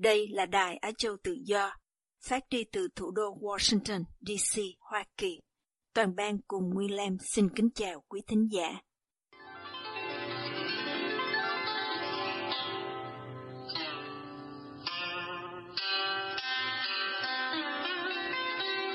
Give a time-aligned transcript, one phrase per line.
[0.00, 1.72] Đây là Đài Á Châu Tự Do,
[2.28, 5.40] phát đi từ thủ đô Washington, D.C., Hoa Kỳ.
[5.94, 8.80] Toàn ban cùng Nguyên Lam xin kính chào quý thính giả.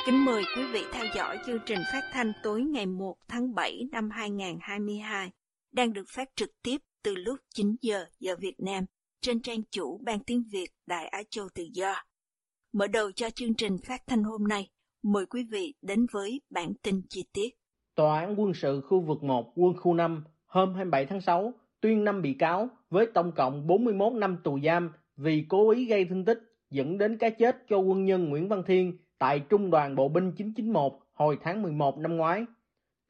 [0.06, 3.82] Kính mời quý vị theo dõi chương trình phát thanh tối ngày 1 tháng 7
[3.92, 5.32] năm 2022,
[5.72, 8.86] đang được phát trực tiếp từ lúc 9 giờ giờ Việt Nam
[9.24, 11.94] trên trang chủ Ban Tiếng Việt Đại Á Châu Tự Do.
[12.74, 14.70] Mở đầu cho chương trình phát thanh hôm nay,
[15.04, 17.50] mời quý vị đến với bản tin chi tiết.
[17.96, 22.04] Tòa án quân sự khu vực 1 quân khu 5 hôm 27 tháng 6 tuyên
[22.04, 26.26] 5 bị cáo với tổng cộng 41 năm tù giam vì cố ý gây thương
[26.26, 30.10] tích dẫn đến cái chết cho quân nhân Nguyễn Văn Thiên tại Trung đoàn Bộ
[30.10, 32.46] binh 991 hồi tháng 11 năm ngoái.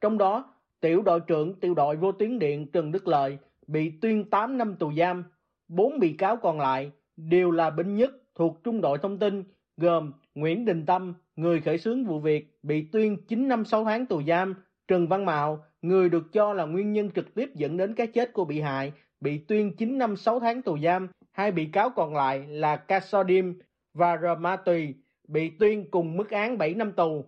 [0.00, 4.30] Trong đó, tiểu đội trưởng tiểu đội vô tuyến điện Trần Đức Lợi bị tuyên
[4.30, 5.24] 8 năm tù giam
[5.68, 9.44] Bốn bị cáo còn lại đều là binh nhất thuộc trung đội thông tin
[9.76, 14.06] gồm Nguyễn Đình Tâm, người khởi xướng vụ việc, bị tuyên 9 năm 6 tháng
[14.06, 14.54] tù giam,
[14.88, 18.32] Trần Văn Mạo, người được cho là nguyên nhân trực tiếp dẫn đến cái chết
[18.32, 21.08] của bị hại, bị tuyên 9 năm 6 tháng tù giam.
[21.32, 23.58] Hai bị cáo còn lại là Casodim
[23.94, 24.46] và R.
[24.64, 24.94] Tùy,
[25.28, 27.24] bị tuyên cùng mức án 7 năm tù.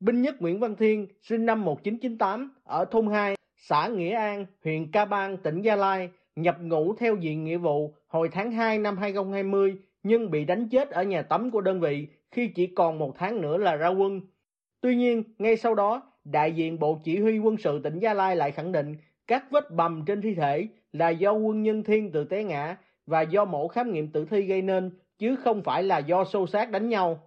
[0.00, 4.90] Binh nhất Nguyễn Văn Thiên, sinh năm 1998, ở thôn 2, xã Nghĩa An, huyện
[4.92, 8.96] Ca Bang, tỉnh Gia Lai, nhập ngũ theo diện nghĩa vụ hồi tháng 2 năm
[8.96, 13.14] 2020 nhưng bị đánh chết ở nhà tắm của đơn vị khi chỉ còn một
[13.18, 14.20] tháng nữa là ra quân.
[14.80, 18.36] Tuy nhiên, ngay sau đó, đại diện Bộ Chỉ huy quân sự tỉnh Gia Lai
[18.36, 18.96] lại khẳng định
[19.26, 23.22] các vết bầm trên thi thể là do quân nhân thiên tự té ngã và
[23.22, 26.70] do mổ khám nghiệm tử thi gây nên, chứ không phải là do xô xát
[26.70, 27.20] đánh nhau.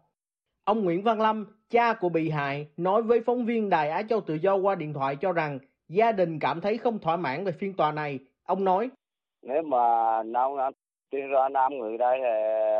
[0.63, 4.21] Ông Nguyễn Văn Lâm, cha của bị hại, nói với phóng viên Đài Á Châu
[4.21, 5.59] Tự Do qua điện thoại cho rằng
[5.89, 8.89] gia đình cảm thấy không thỏa mãn về phiên tòa này Ông nói,
[9.45, 10.57] nếu mà nông
[11.09, 12.29] tuyên ra nam người đây thì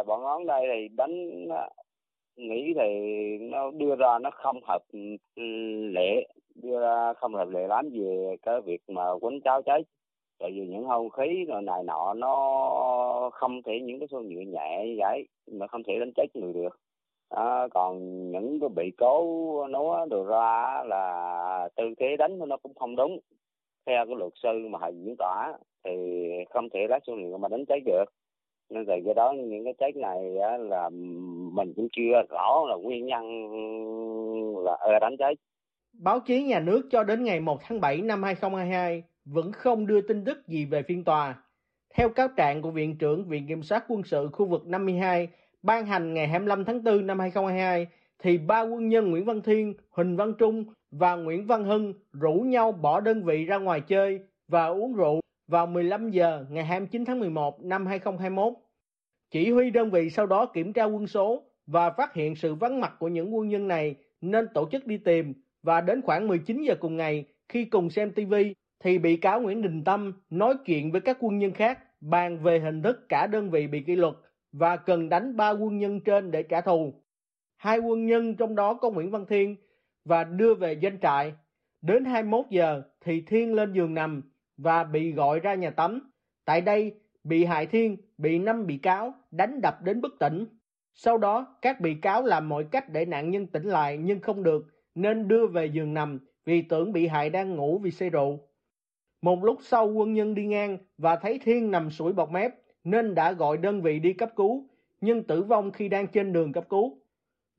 [0.08, 1.48] bọn ngón đây thì đánh
[2.36, 2.90] nghĩ thì
[3.42, 4.82] nó đưa ra nó không hợp
[5.94, 9.84] lệ đưa ra không hợp lệ lắm về cái việc mà quấn cháo cháy.
[10.40, 14.42] Tại vì những hung khí rồi này nọ nó không thể những cái xương nhựa
[14.42, 16.80] nhẹ như vậy mà không thể đánh chết người được.
[17.30, 17.98] À, còn
[18.32, 23.20] những cái bị cố nó đồ ra là tư thế đánh nó cũng không đúng
[23.86, 25.54] theo cái luật sư mà họ diễn tỏa
[25.86, 25.92] thì
[26.50, 28.06] không thể lá số liệu mà đánh cháy được
[28.70, 30.90] nên từ cái đó những cái cháy này á, là
[31.52, 33.24] mình cũng chưa rõ là nguyên nhân
[34.66, 35.36] là ờ, đánh cháy.
[35.94, 40.02] Báo chí nhà nước cho đến ngày 1 tháng 7 năm 2022 vẫn không đưa
[40.02, 41.36] tin tức gì về phiên tòa.
[41.94, 45.28] Theo cáo trạng của Viện trưởng Viện Kiểm sát Quân sự khu vực 52
[45.64, 47.88] ban hành ngày 25 tháng 4 năm 2022
[48.20, 52.34] thì ba quân nhân Nguyễn Văn Thiên, Huỳnh Văn Trung và Nguyễn Văn Hưng rủ
[52.34, 57.06] nhau bỏ đơn vị ra ngoài chơi và uống rượu vào 15 giờ ngày 29
[57.06, 58.54] tháng 11 năm 2021.
[59.32, 62.82] Chỉ huy đơn vị sau đó kiểm tra quân số và phát hiện sự vắng
[62.82, 66.64] mặt của những quân nhân này nên tổ chức đi tìm và đến khoảng 19
[66.64, 68.34] giờ cùng ngày, khi cùng xem TV
[68.84, 72.60] thì bị cáo Nguyễn Đình Tâm nói chuyện với các quân nhân khác bàn về
[72.60, 74.14] hình thức cả đơn vị bị kỷ luật
[74.52, 76.94] và cần đánh ba quân nhân trên để trả thù.
[77.58, 79.56] Hai quân nhân trong đó có Nguyễn Văn Thiên
[80.06, 81.34] và đưa về doanh trại.
[81.82, 84.22] Đến 21 giờ thì Thiên lên giường nằm
[84.58, 86.12] và bị gọi ra nhà tắm.
[86.46, 90.46] Tại đây, bị hại Thiên bị năm bị cáo đánh đập đến bất tỉnh.
[90.94, 94.44] Sau đó, các bị cáo làm mọi cách để nạn nhân tỉnh lại nhưng không
[94.44, 98.40] được, nên đưa về giường nằm vì tưởng bị hại đang ngủ vì say rượu.
[99.22, 102.52] Một lúc sau quân nhân đi ngang và thấy Thiên nằm sủi bọt mép
[102.84, 104.70] nên đã gọi đơn vị đi cấp cứu,
[105.02, 107.02] nhưng tử vong khi đang trên đường cấp cứu.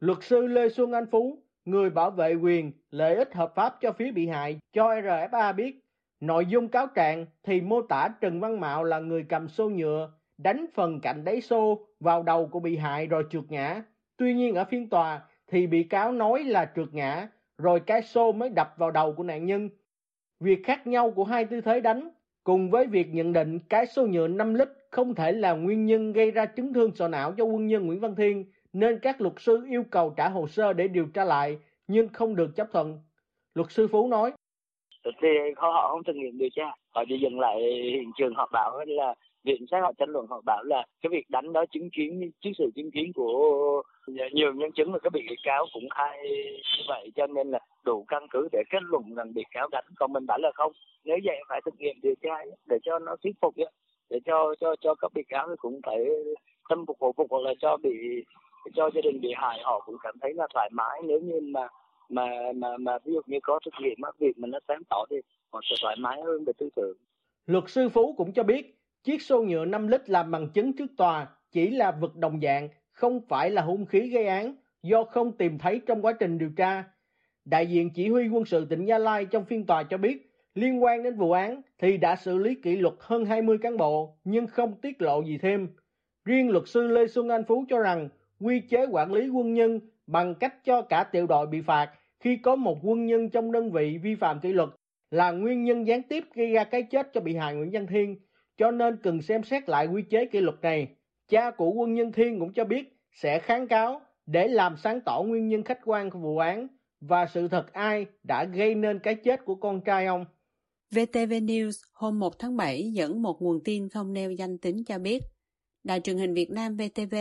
[0.00, 3.93] Luật sư Lê Xuân Anh Phú, người bảo vệ quyền, lợi ích hợp pháp cho
[3.93, 5.85] phía bị hại, cho RFA biết
[6.20, 10.10] Nội dung cáo trạng thì mô tả Trần Văn Mạo là người cầm xô nhựa,
[10.38, 13.82] đánh phần cạnh đáy xô vào đầu của bị hại rồi trượt ngã.
[14.16, 17.28] Tuy nhiên ở phiên tòa thì bị cáo nói là trượt ngã,
[17.58, 19.68] rồi cái xô mới đập vào đầu của nạn nhân.
[20.40, 22.10] Việc khác nhau của hai tư thế đánh,
[22.44, 26.12] cùng với việc nhận định cái xô nhựa 5 lít không thể là nguyên nhân
[26.12, 29.34] gây ra chấn thương sọ não cho quân nhân Nguyễn Văn Thiên, nên các luật
[29.38, 31.58] sư yêu cầu trả hồ sơ để điều tra lại,
[31.88, 33.00] nhưng không được chấp thuận.
[33.54, 34.32] Luật sư Phú nói
[35.23, 37.61] thì họ không thực nghiệm điều tra họ chỉ dừng lại
[37.93, 39.14] hiện trường, họ bảo là
[39.44, 42.50] viện sát họ tranh luận, họ bảo là cái việc đánh đó chứng kiến, trước
[42.58, 43.82] sự chứng kiến của
[44.32, 46.19] nhiều nhân chứng và các bị cáo cũng khai
[46.76, 49.85] như vậy, cho nên là đủ căn cứ để kết luận rằng bị cáo đánh.
[49.97, 50.73] Còn mình bảo là không,
[51.05, 52.35] nếu vậy phải thực nghiệm điều tra
[52.67, 53.55] để cho nó thuyết phục
[54.11, 56.05] để cho cho cho các bị cáo cũng phải
[56.69, 57.91] tâm phục khẩu phục hoặc là cho bị,
[58.75, 61.00] cho gia đình bị hại, họ cũng cảm thấy là thoải mái.
[61.05, 61.69] Nếu như mà
[62.08, 65.05] mà mà mà ví dụ như có trách nhiệm á việc mình nó sáng tỏ
[65.11, 65.17] thì
[65.53, 66.97] họ sẽ thoải mái hơn về tư tưởng
[67.47, 70.91] luật sư phú cũng cho biết, chiếc xô nhựa 5 lít làm bằng chứng trước
[70.97, 75.32] tòa chỉ là vật đồng dạng, không phải là hung khí gây án, do không
[75.32, 76.85] tìm thấy trong quá trình điều tra
[77.47, 80.82] đại diện chỉ huy quân sự tỉnh Gia Lai trong phiên tòa cho biết, liên
[80.82, 84.47] quan đến vụ án thì đã xử lý kỷ luật hơn 20 cán bộ, nhưng
[84.47, 85.69] không tiết lộ gì thêm.
[86.25, 88.08] Riêng luật sư Lê Xuân Anh Phú cho rằng
[88.41, 92.37] quy chế quản lý quân nhân bằng cách cho cả tiểu đội bị phạt khi
[92.37, 94.69] có một quân nhân trong đơn vị vi phạm kỷ luật
[95.11, 98.17] là nguyên nhân gián tiếp gây ra cái chết cho bị hại Nguyễn Văn Thiên,
[98.56, 100.88] cho nên cần xem xét lại quy chế kỷ luật này.
[101.29, 105.23] Cha của quân nhân Thiên cũng cho biết sẽ kháng cáo để làm sáng tỏ
[105.23, 106.67] nguyên nhân khách quan của vụ án
[107.00, 110.25] và sự thật ai đã gây nên cái chết của con trai ông.
[110.91, 114.99] VTV News hôm 1 tháng 7 dẫn một nguồn tin không nêu danh tính cho
[114.99, 115.23] biết
[115.85, 117.14] Đài truyền hình Việt Nam VTV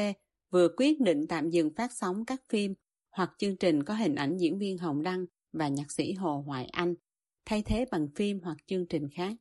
[0.51, 2.73] vừa quyết định tạm dừng phát sóng các phim
[3.11, 6.65] hoặc chương trình có hình ảnh diễn viên Hồng Đăng và nhạc sĩ Hồ Hoài
[6.65, 6.95] Anh,
[7.45, 9.33] thay thế bằng phim hoặc chương trình khác.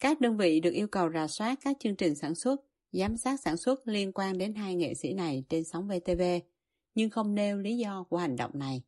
[0.00, 2.60] Các đơn vị được yêu cầu rà soát các chương trình sản xuất,
[2.92, 6.22] giám sát sản xuất liên quan đến hai nghệ sĩ này trên sóng VTV,
[6.94, 8.82] nhưng không nêu lý do của hành động này.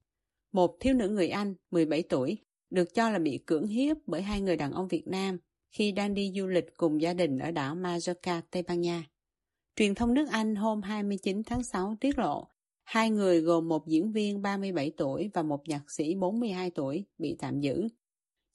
[0.52, 2.38] Một thiếu nữ người Anh, 17 tuổi,
[2.70, 5.38] được cho là bị cưỡng hiếp bởi hai người đàn ông Việt Nam
[5.72, 9.04] khi đang đi du lịch cùng gia đình ở đảo Majorca, Tây Ban Nha.
[9.76, 12.48] Truyền thông nước Anh hôm 29 tháng 6 tiết lộ
[12.84, 17.36] hai người gồm một diễn viên 37 tuổi và một nhạc sĩ 42 tuổi bị
[17.38, 17.88] tạm giữ.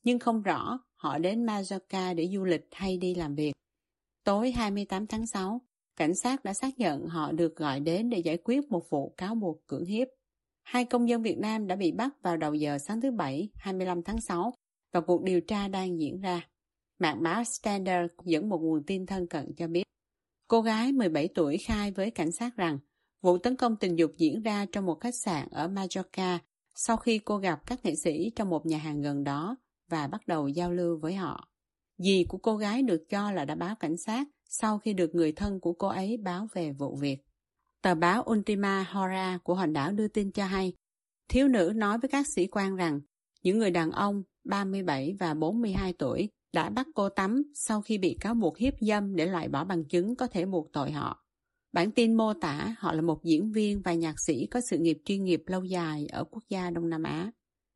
[0.04, 3.54] Nhưng không rõ họ đến Majorca để du lịch hay đi làm việc.
[4.24, 5.62] Tối 28 tháng 6,
[5.96, 9.36] cảnh sát đã xác nhận họ được gọi đến để giải quyết một vụ cáo
[9.36, 10.08] buộc cưỡng hiếp.
[10.64, 14.04] Hai công dân Việt Nam đã bị bắt vào đầu giờ sáng thứ Bảy, 25
[14.04, 14.54] tháng 6
[14.94, 16.48] và cuộc điều tra đang diễn ra.
[17.00, 19.89] Mạng báo Standard dẫn một nguồn tin thân cận cho biết.
[20.50, 22.80] Cô gái 17 tuổi khai với cảnh sát rằng
[23.22, 26.40] vụ tấn công tình dục diễn ra trong một khách sạn ở Majorca
[26.76, 29.58] sau khi cô gặp các nghệ sĩ trong một nhà hàng gần đó
[29.90, 31.50] và bắt đầu giao lưu với họ.
[31.98, 35.32] Dì của cô gái được cho là đã báo cảnh sát sau khi được người
[35.32, 37.18] thân của cô ấy báo về vụ việc.
[37.82, 40.74] Tờ báo Ultima Hora của hòn đảo đưa tin cho hay,
[41.28, 43.00] thiếu nữ nói với các sĩ quan rằng
[43.44, 48.18] những người đàn ông 37 và 42 tuổi đã bắt cô tắm sau khi bị
[48.20, 51.26] cáo buộc hiếp dâm để loại bỏ bằng chứng có thể buộc tội họ.
[51.74, 54.98] Bản tin mô tả họ là một diễn viên và nhạc sĩ có sự nghiệp
[55.06, 57.32] chuyên nghiệp lâu dài ở quốc gia Đông Nam Á.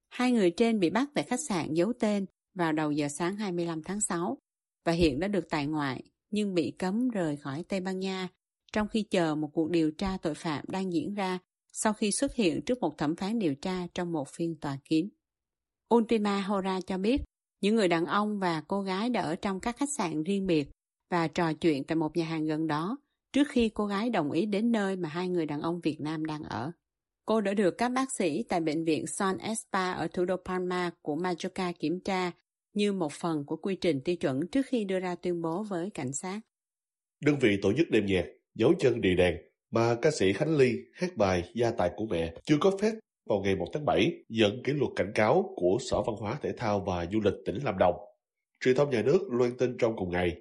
[0.10, 3.84] Hai người trên bị bắt tại khách sạn giấu tên vào đầu giờ sáng 25
[3.84, 4.38] tháng 6
[4.86, 8.28] và hiện đã được tại ngoại, nhưng bị cấm rời khỏi Tây Ban Nha
[8.74, 11.40] trong khi chờ một cuộc điều tra tội phạm đang diễn ra
[11.74, 15.10] sau khi xuất hiện trước một thẩm phán điều tra trong một phiên tòa kín.
[15.96, 17.22] Ultima Hora cho biết
[17.64, 20.68] những người đàn ông và cô gái đã ở trong các khách sạn riêng biệt
[21.12, 22.98] và trò chuyện tại một nhà hàng gần đó
[23.34, 26.26] trước khi cô gái đồng ý đến nơi mà hai người đàn ông Việt Nam
[26.26, 26.72] đang ở.
[27.26, 30.92] Cô đã được các bác sĩ tại bệnh viện Son Espa ở thủ đô Palma
[31.02, 32.32] của Majorca kiểm tra
[32.74, 35.90] như một phần của quy trình tiêu chuẩn trước khi đưa ra tuyên bố với
[35.90, 36.40] cảnh sát.
[37.26, 39.36] Đơn vị tổ chức đêm nhạc, dấu chân đi đèn
[39.72, 42.92] mà ca sĩ Khánh Ly hát bài Gia tài của mẹ chưa có phép
[43.26, 46.52] vào ngày 1 tháng 7 nhận kỷ luật cảnh cáo của Sở Văn hóa Thể
[46.58, 47.96] thao và Du lịch tỉnh Lâm Đồng.
[48.64, 50.36] Truyền thông nhà nước loan tin trong cùng ngày.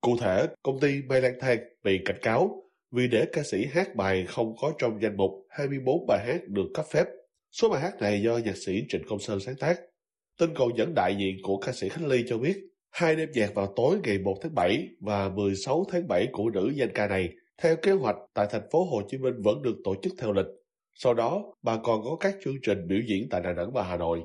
[0.00, 2.62] Cụ thể, công ty mai Lan Thang bị cảnh cáo
[2.92, 6.66] vì để ca sĩ hát bài không có trong danh mục 24 bài hát được
[6.74, 7.04] cấp phép.
[7.52, 9.80] Số bài hát này do nhạc sĩ Trịnh Công Sơn sáng tác.
[10.38, 12.56] Tin còn dẫn đại diện của ca sĩ Khánh Ly cho biết,
[12.90, 16.72] hai đêm nhạc vào tối ngày 1 tháng 7 và 16 tháng 7 của nữ
[16.76, 17.28] danh ca này,
[17.62, 20.46] theo kế hoạch tại thành phố Hồ Chí Minh vẫn được tổ chức theo lịch.
[21.02, 23.96] Sau đó, bà còn có các chương trình biểu diễn tại Đà Nẵng và Hà
[23.96, 24.22] Nội.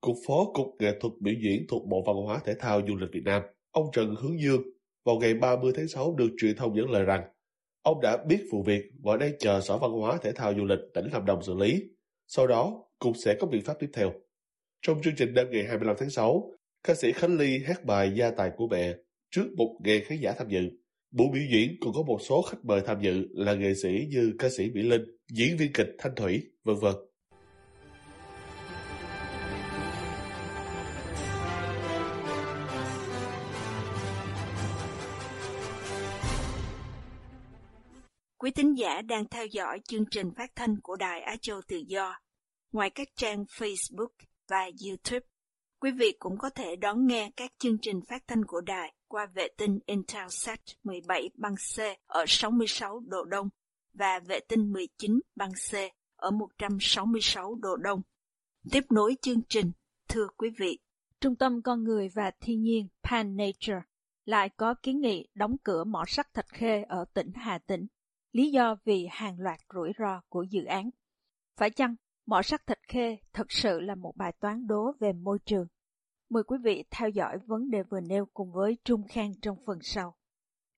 [0.00, 3.08] Cục Phó Cục Nghệ thuật Biểu diễn thuộc Bộ Văn hóa Thể thao Du lịch
[3.12, 4.62] Việt Nam, ông Trần Hướng Dương,
[5.04, 7.22] vào ngày 30 tháng 6 được truyền thông dẫn lời rằng
[7.82, 10.78] ông đã biết vụ việc và đang chờ Sở Văn hóa Thể thao Du lịch
[10.94, 11.82] tỉnh Lâm Đồng xử lý.
[12.26, 14.12] Sau đó, Cục sẽ có biện pháp tiếp theo.
[14.82, 16.50] Trong chương trình đêm ngày 25 tháng 6,
[16.84, 18.94] ca sĩ Khánh Ly hát bài Gia tài của mẹ
[19.30, 20.70] trước một ngàn khán giả tham dự.
[21.12, 24.32] Buổi biểu diễn còn có một số khách mời tham dự là nghệ sĩ như
[24.38, 25.02] ca sĩ Mỹ Linh,
[25.32, 26.94] diễn viên kịch Thanh Thủy, vân vân.
[38.38, 41.76] Quý tín giả đang theo dõi chương trình phát thanh của Đài Á Châu Tự
[41.86, 42.14] Do.
[42.72, 44.12] Ngoài các trang Facebook
[44.48, 45.26] và YouTube,
[45.82, 49.26] Quý vị cũng có thể đón nghe các chương trình phát thanh của đài qua
[49.26, 53.48] vệ tinh Intelsat 17 băng C ở 66 độ Đông
[53.94, 55.74] và vệ tinh 19 băng C
[56.16, 58.02] ở 166 độ Đông.
[58.70, 59.72] Tiếp nối chương trình,
[60.08, 60.78] thưa quý vị,
[61.20, 63.82] Trung tâm Con Người và Thiên nhiên Pan Nature
[64.24, 67.86] lại có kiến nghị đóng cửa mỏ sắt Thạch Khê ở tỉnh Hà Tĩnh.
[68.32, 70.90] Lý do vì hàng loạt rủi ro của dự án.
[71.56, 71.94] Phải chăng
[72.26, 75.66] mỏ sắt Thạch Khê thật sự là một bài toán đố về môi trường?
[76.32, 79.78] Mời quý vị theo dõi vấn đề vừa nêu cùng với Trung Khang trong phần
[79.82, 80.14] sau.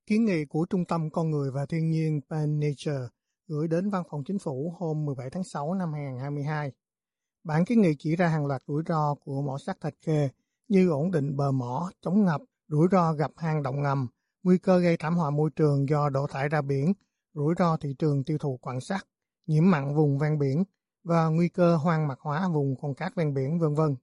[0.06, 3.08] Kiến nghị của Trung tâm Con Người và Thiên nhiên Pan Nature
[3.46, 6.72] gửi đến Văn phòng Chính phủ hôm 17 tháng 6 năm 2022.
[7.44, 10.28] Bản kiến nghị chỉ ra hàng loạt rủi ro của mỏ sắt Thạch Khê
[10.68, 14.06] như ổn định bờ mỏ, chống ngập, rủi ro gặp hang động ngầm,
[14.42, 16.92] nguy cơ gây thảm họa môi trường do đổ thải ra biển,
[17.34, 19.00] rủi ro thị trường tiêu thụ quặng sắt,
[19.46, 20.64] nhiễm mặn vùng ven biển
[21.04, 23.96] và nguy cơ hoang mạc hóa vùng con cát ven biển, vân vân.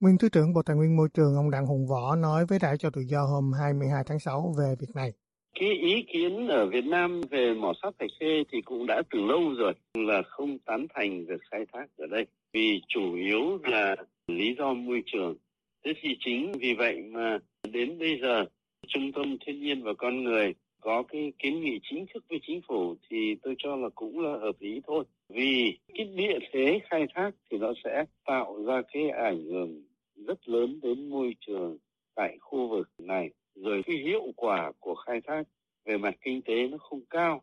[0.00, 2.76] Nguyên Thứ trưởng Bộ Tài nguyên Môi trường ông Đặng Hùng Võ nói với đại
[2.78, 5.12] cho tự do hôm 22 tháng 6 về việc này.
[5.60, 9.18] Cái ý kiến ở Việt Nam về mỏ sắt Thạch Khê thì cũng đã từ
[9.20, 13.96] lâu rồi là không tán thành việc khai thác ở đây vì chủ yếu là
[14.28, 15.36] lý do môi trường.
[15.84, 17.38] Thế thì chính vì vậy mà
[17.72, 18.44] đến bây giờ,
[18.88, 22.60] Trung tâm Thiên nhiên và Con Người có cái kiến nghị chính thức với chính
[22.68, 25.04] phủ thì tôi cho là cũng là hợp lý thôi.
[25.28, 29.82] Vì cái địa thế khai thác thì nó sẽ tạo ra cái ảnh hưởng
[30.30, 31.76] rất lớn đến môi trường
[32.14, 33.30] tại khu vực này.
[33.54, 35.42] Rồi cái hiệu quả của khai thác
[35.84, 37.42] về mặt kinh tế nó không cao.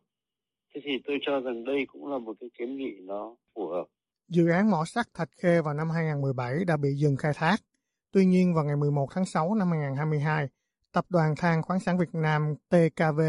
[0.74, 3.84] Thế thì tôi cho rằng đây cũng là một cái kiến nghị nó phù hợp.
[4.28, 7.56] Dự án mỏ sắt Thạch Khê vào năm 2017 đã bị dừng khai thác.
[8.12, 10.48] Tuy nhiên vào ngày 11 tháng 6 năm 2022,
[10.92, 13.20] Tập đoàn Than khoáng sản Việt Nam TKV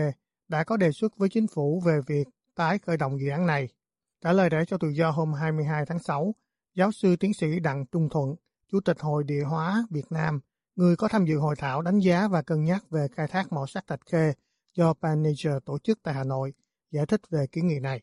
[0.48, 3.68] đã có đề xuất với chính phủ về việc tái khởi động dự án này.
[4.22, 6.36] Trả lời để cho tự do hôm 22 tháng 6,
[6.76, 8.36] giáo sư tiến sĩ Đặng Trung Thuận,
[8.72, 10.40] Chủ tịch Hội Địa hóa Việt Nam,
[10.76, 13.66] người có tham dự hội thảo đánh giá và cân nhắc về khai thác mỏ
[13.68, 14.34] sắt Thạch Khê
[14.74, 16.54] do Panager tổ chức tại Hà Nội,
[16.92, 18.00] giải thích về kiến nghị này.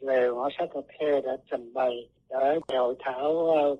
[0.00, 3.76] Về mỏ sắt Thạch Khê đã trình bày ở hội thảo ờ,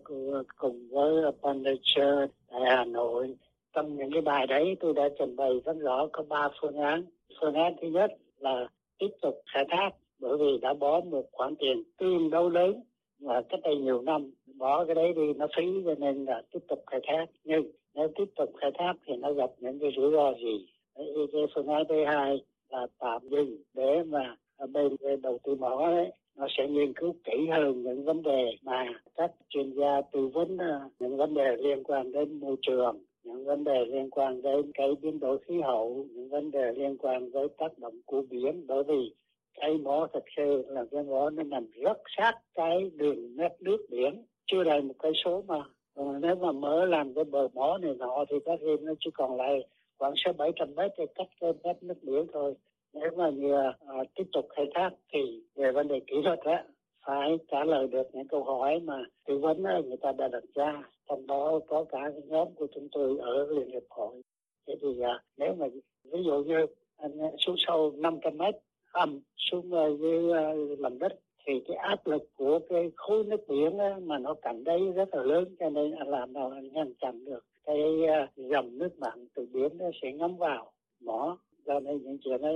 [0.57, 3.37] cùng với Panager tại Hà Nội
[3.75, 7.05] trong những cái bài đấy tôi đã trình bày rất rõ có ba phương án
[7.41, 11.55] phương án thứ nhất là tiếp tục khai thác bởi vì đã bỏ một khoản
[11.57, 12.83] tiền tương đối lớn
[13.19, 14.31] và cách đây nhiều năm
[14.63, 17.27] bỏ cái đấy đi nó phí cho nên là tiếp tục khai thác.
[17.45, 17.63] Nhưng
[17.95, 20.67] nếu tiếp tục khai thác thì nó gặp những cái rủi ro gì?
[20.97, 24.37] Đấy, cái phương án thứ hai là tạm dừng để mà
[24.73, 28.87] bên đầu tư mỏ đấy nó sẽ nghiên cứu kỹ hơn những vấn đề mà
[29.17, 33.45] các chuyên gia tư vấn ờ, những vấn đề liên quan đến môi trường những
[33.45, 37.31] vấn đề liên quan đến cái biến đổi khí hậu, những vấn đề liên quan
[37.31, 38.67] với tác động của biển.
[38.67, 39.15] Bởi vì
[39.61, 43.87] cái mỏ thật sự là cái mỏ nó nằm rất sát cái đường nét nước
[43.91, 45.65] biển chưa đầy một cây số mà.
[45.95, 49.11] Còn nếu mà mở làm cái bờ mỏ này nọ thì có thêm nó chỉ
[49.15, 49.65] còn lại
[49.99, 52.55] khoảng sáu bảy trăm mét để cách thêm mét nước biển thôi.
[52.93, 56.65] Nếu mà như à, tiếp tục khai thác thì về vấn đề kỹ thuật á
[57.07, 60.83] phải trả lời được những câu hỏi mà tư vấn người ta đã đặt ra.
[61.09, 64.23] Trong đó có cả cái nhóm của chúng tôi ở liên hiệp hội.
[64.67, 65.67] Thế thì à, nếu mà
[66.05, 68.55] ví dụ như anh à, xuống sâu 500 mét
[68.93, 71.13] âm xuống à, dưới uh, lòng đất
[71.47, 75.15] thì cái áp lực của cái khối nước biển á, mà nó cạnh đấy rất
[75.15, 79.47] là lớn cho nên làm nào ngăn chặn được cái uh, dòng nước mặn từ
[79.53, 82.49] biển nó sẽ ngấm vào mỏ cho nên những chuyện đó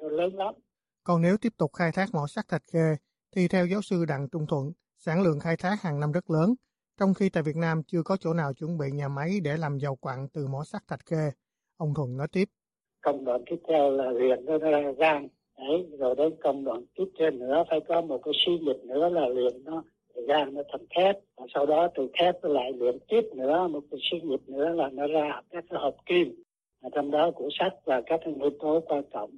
[0.00, 0.54] nó lớn lắm
[1.04, 2.96] còn nếu tiếp tục khai thác mỏ sắt thạch khê
[3.36, 6.54] thì theo giáo sư Đặng Trung Thuận, sản lượng khai thác hàng năm rất lớn,
[7.00, 9.78] trong khi tại Việt Nam chưa có chỗ nào chuẩn bị nhà máy để làm
[9.78, 11.30] dầu quặng từ mỏ sắt Thạch Khê.
[11.76, 12.44] Ông Thuận nói tiếp.
[13.02, 14.12] Công đoạn tiếp theo là
[14.58, 18.58] ra gan, đấy, rồi đến công đoạn tiếp theo nữa phải có một cái suy
[18.66, 19.82] dịch nữa là luyện nó
[20.28, 21.18] gan nó thành thép.
[21.36, 24.68] Và sau đó từ thép nó lại luyện tiếp nữa một cái suy dịch nữa
[24.68, 26.42] là nó ra các cái hợp kim.
[26.82, 29.30] Ở trong đó của sắt và các cái nguyên tố quan trọng.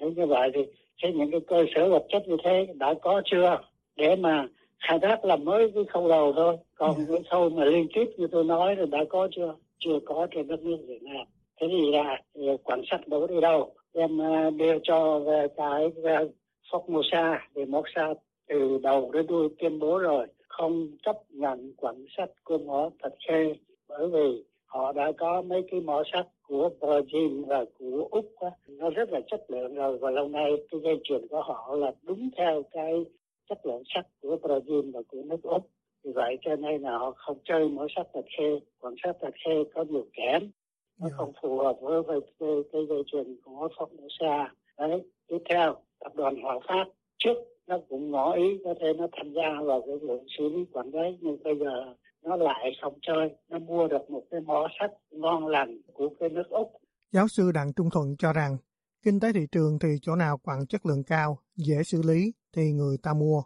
[0.00, 0.60] Thế như vậy thì
[1.02, 3.60] thế những cái cơ sở vật chất như thế đã có chưa?
[3.96, 4.48] Để mà
[4.78, 6.56] khai thác làm mới cái khâu đầu thôi.
[6.74, 7.04] Còn ừ.
[7.08, 9.54] cái khâu mà liên tiếp như tôi nói là đã có chưa?
[9.78, 11.26] Chưa có trên đất nước Việt Nam.
[11.60, 12.16] Thế thì là
[12.64, 16.22] quan sát đâu đi đâu em à, đưa cho về cái à,
[16.70, 17.62] Formosa thì
[17.94, 18.14] sa
[18.48, 20.26] từ đầu đến đuôi tuyên bố rồi.
[20.48, 23.54] Không chấp nhận quản sách của mỏ thật khê
[23.88, 28.50] bởi vì họ đã có mấy cái mỏ sắt của Brazil và của Úc đó.
[28.68, 31.92] nó rất là chất lượng rồi và lâu nay cái dây chuyền của họ là
[32.02, 33.04] đúng theo cái
[33.48, 35.70] chất lượng sắt của Brazil và của nước Úc.
[36.04, 38.60] Vì vậy cho nên là họ không chơi mỏ sắt thật khê.
[38.80, 40.50] Còn sắt thật khê có nhiều kém
[40.98, 41.08] nó.
[41.08, 41.14] Dạ.
[41.16, 46.12] không phù hợp với, với cái, cái dây chuyền của Formosa đấy tiếp theo tập
[46.14, 46.84] đoàn Hòa Phát.
[47.18, 47.34] Trước
[47.66, 50.90] nó cũng ngỏ ý có thể nó tham gia vào cái lượng xử lý quản
[50.90, 53.30] đấy nhưng bây giờ nó lại không chơi.
[53.48, 56.72] Nó mua được một cái mỏ sắt ngon lành của cái nước úc.
[57.12, 58.56] Giáo sư đặng trung thuận cho rằng
[59.04, 62.72] kinh tế thị trường thì chỗ nào quặng chất lượng cao dễ xử lý thì
[62.72, 63.42] người ta mua.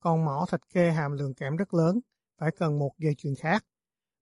[0.00, 2.00] Còn mỏ thạch khê hàm lượng kẽm rất lớn
[2.38, 3.64] phải cần một dây chuyền khác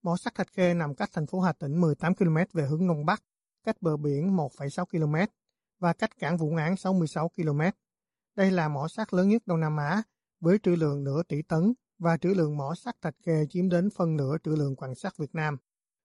[0.04, 3.06] mỏ sắt thạch khê nằm cách thành phố hà tĩnh 18 km về hướng đông
[3.06, 3.22] bắc
[3.64, 5.32] cách bờ biển 1,6 km
[5.80, 7.60] và cách cảng Vũng Áng 66 km.
[8.36, 10.02] Đây là mỏ sắt lớn nhất Đông Nam Á
[10.40, 13.88] với trữ lượng nửa tỷ tấn và trữ lượng mỏ sắt thạch khê chiếm đến
[13.96, 15.56] phân nửa trữ lượng quặng sắt Việt Nam.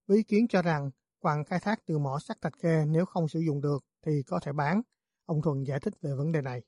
[0.08, 3.28] Với ý kiến cho rằng quặng khai thác từ mỏ sắt thạch khê nếu không
[3.28, 4.82] sử dụng được thì có thể bán.
[5.26, 6.62] Ông Thuận giải thích về vấn đề này.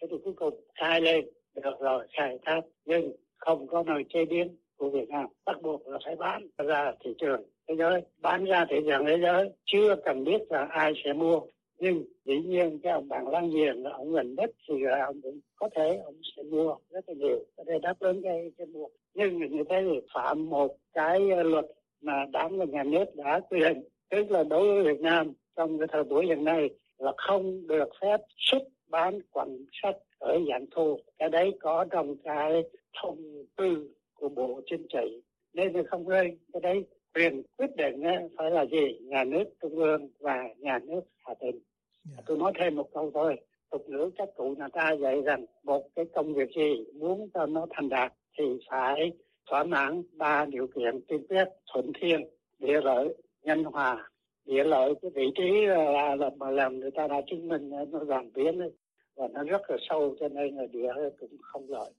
[0.00, 4.24] Thế thì cuối cùng khai lên được rồi khai thác nhưng không có nơi chế
[4.24, 5.26] biến của Việt Nam.
[5.46, 8.02] Bắt buộc là phải bán ra thị trường thế giới.
[8.20, 11.40] Bán ra thị trường thế giới, chưa cần biết là ai sẽ mua.
[11.78, 15.20] Nhưng dĩ nhiên cái ông bạn láng giềng là ông gần đất thì là ông
[15.22, 18.86] cũng có thể ông sẽ mua rất là nhiều để đáp ứng cái cái mua.
[19.14, 21.66] Nhưng như thế thì phạm một cái luật
[22.00, 25.78] mà đảng và nhà nước đã quy định, tức là đối với Việt Nam trong
[25.78, 30.66] cái thời buổi hiện nay là không được phép xuất bán quặng sách ở dạng
[30.70, 30.98] thu.
[31.18, 32.62] Cái đấy có trong cái
[33.02, 35.22] thông tư của bộ chính trị
[35.52, 36.84] nên là không rơi cái đấy
[37.14, 38.02] quyền quyết định
[38.36, 42.16] phải là gì nhà nước trung ương và nhà nước hà tĩnh yeah.
[42.16, 42.22] Dạ.
[42.26, 43.36] tôi nói thêm một câu thôi
[43.70, 47.46] tục ngữ các cụ người ta dạy rằng một cái công việc gì muốn cho
[47.46, 49.12] nó thành đạt thì phải
[49.50, 52.20] thỏa mãn ba điều kiện tiên quyết thuận thiên
[52.58, 54.10] địa lợi nhân hòa
[54.44, 58.04] địa lợi cái vị trí là, là mà làm người ta đã chứng minh nó
[58.04, 58.60] giảm biến
[59.16, 61.90] và nó rất là sâu cho nên là địa cũng không lợi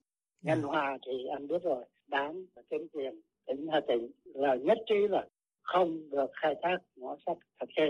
[0.42, 0.54] dạ.
[0.54, 4.78] nhân hòa thì anh biết rồi đảng và chính quyền tỉnh Hà Tĩnh là nhất
[4.86, 5.26] trí là
[5.62, 7.88] không được khai thác mỏ sắt thật khê.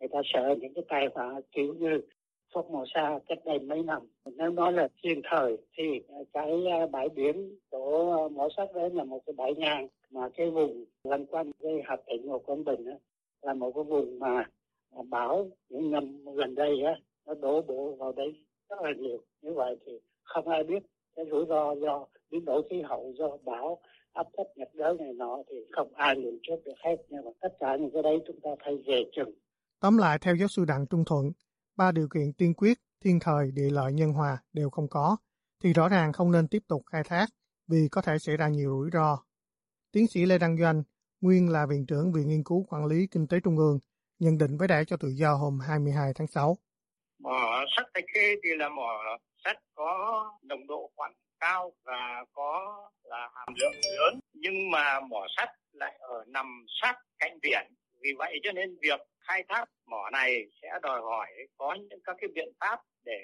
[0.00, 2.00] Người ta sợ những cái tai họa kiểu như
[2.54, 4.02] Phúc Màu Sa cách đây mấy năm.
[4.24, 5.84] Nếu nói là thiên thời thì
[6.32, 10.50] cái à, bãi biển của mỏ sắt đấy là một cái bãi ngang mà cái
[10.50, 12.92] vùng lân quanh cái Hà Tĩnh Hồ Quảng Bình đó,
[13.42, 14.44] là một cái vùng mà
[14.96, 16.94] à, bão những năm gần đây á
[17.26, 18.34] nó đổ bộ vào đây
[18.68, 20.82] rất là nhiều như vậy thì không ai biết
[21.16, 23.78] cái rủi ro do biến đổi khí hậu do bão
[24.12, 26.96] áp thấp nhiệt đới này nọ thì không ai lường trước được hết.
[27.08, 29.30] Nhưng mà tất cả những cái đấy chúng ta phải về chừng.
[29.80, 31.32] Tóm lại theo giáo sư đặng trung thuận
[31.76, 35.16] ba điều kiện tiên quyết thiên thời địa lợi nhân hòa đều không có
[35.62, 37.26] thì rõ ràng không nên tiếp tục khai thác
[37.68, 39.18] vì có thể xảy ra nhiều rủi ro.
[39.92, 40.82] Tiến sĩ lê đăng doanh
[41.20, 43.78] nguyên là viện trưởng viện nghiên cứu quản lý kinh tế trung ương
[44.18, 46.56] nhận định với đài cho tự do hôm 22 tháng 6.
[47.18, 51.12] Mỏ sắt thạch khê thì là mỏ sắt có nồng độ quặng
[51.42, 54.20] cao và có là hàm lượng lớn.
[54.32, 57.74] Nhưng mà mỏ sắt lại ở nằm sát cạnh biển.
[58.00, 62.16] Vì vậy cho nên việc khai thác mỏ này sẽ đòi hỏi có những các
[62.20, 63.22] cái biện pháp để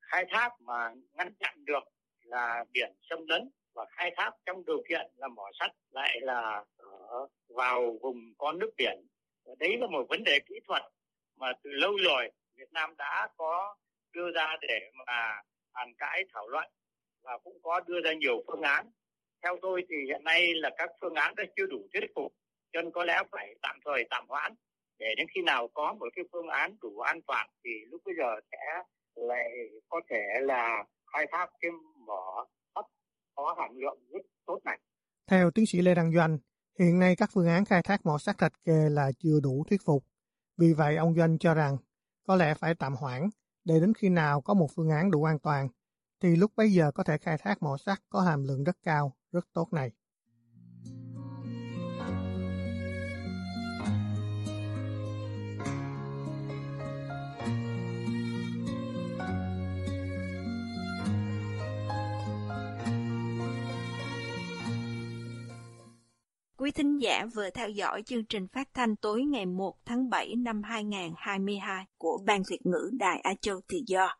[0.00, 1.82] khai thác mà ngăn chặn được
[2.22, 3.50] là biển xâm lấn.
[3.74, 8.52] Và khai thác trong điều kiện là mỏ sắt lại là ở vào vùng có
[8.52, 9.06] nước biển.
[9.44, 10.82] Và đấy là một vấn đề kỹ thuật
[11.36, 13.76] mà từ lâu rồi Việt Nam đã có
[14.12, 15.42] đưa ra để mà
[15.74, 16.70] bàn cãi, thảo luận
[17.22, 18.90] và cũng có đưa ra nhiều phương án.
[19.42, 22.32] Theo tôi thì hiện nay là các phương án đã chưa đủ thuyết phục,
[22.72, 24.54] cho nên có lẽ phải tạm thời tạm hoãn
[24.98, 28.14] để đến khi nào có một cái phương án đủ an toàn thì lúc bây
[28.18, 28.82] giờ sẽ
[29.14, 29.48] lại
[29.88, 31.70] có thể là khai thác cái
[32.06, 32.84] mỏ thấp
[33.34, 34.78] có hàm lượng rất tốt này.
[35.30, 36.38] Theo tiến sĩ Lê Đăng Doanh,
[36.78, 39.80] hiện nay các phương án khai thác mỏ sắt thạch kê là chưa đủ thuyết
[39.84, 40.04] phục.
[40.56, 41.76] Vì vậy ông Doanh cho rằng
[42.26, 43.28] có lẽ phải tạm hoãn
[43.64, 45.68] để đến khi nào có một phương án đủ an toàn
[46.20, 49.16] thì lúc bấy giờ có thể khai thác mỏ sắt có hàm lượng rất cao,
[49.32, 49.90] rất tốt này.
[66.56, 70.34] Quý thính giả vừa theo dõi chương trình phát thanh tối ngày 1 tháng 7
[70.36, 74.19] năm 2022 của Ban Việt ngữ Đài Á Châu Tự Do.